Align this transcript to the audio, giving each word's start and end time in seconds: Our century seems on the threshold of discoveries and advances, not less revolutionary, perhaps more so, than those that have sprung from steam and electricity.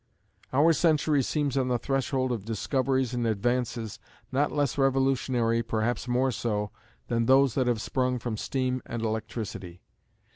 Our 0.51 0.73
century 0.73 1.21
seems 1.21 1.55
on 1.59 1.67
the 1.67 1.77
threshold 1.77 2.31
of 2.31 2.43
discoveries 2.43 3.13
and 3.13 3.27
advances, 3.27 3.99
not 4.31 4.51
less 4.51 4.75
revolutionary, 4.75 5.61
perhaps 5.61 6.07
more 6.07 6.31
so, 6.31 6.71
than 7.07 7.27
those 7.27 7.53
that 7.53 7.67
have 7.67 7.79
sprung 7.81 8.17
from 8.17 8.35
steam 8.35 8.81
and 8.87 9.03
electricity. 9.03 9.83